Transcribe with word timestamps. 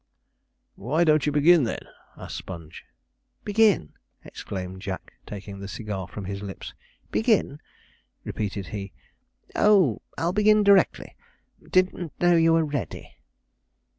'Why 0.73 1.03
don't 1.03 1.27
you 1.27 1.31
begin 1.31 1.65
then?' 1.65 1.85
asked 2.17 2.35
Sponge. 2.37 2.85
'Begin!' 3.43 3.93
exclaimed 4.25 4.81
Jack, 4.81 5.13
taking 5.27 5.59
the 5.59 5.67
cigar 5.67 6.07
from 6.07 6.25
his 6.25 6.41
lips; 6.41 6.73
'begin!' 7.11 7.59
repeated 8.23 8.69
he, 8.69 8.93
'oh, 9.55 10.01
I'll 10.17 10.33
begin 10.33 10.63
directly 10.63 11.15
didn't 11.69 12.13
know 12.19 12.35
you 12.35 12.53
were 12.53 12.65
ready.' 12.65 13.13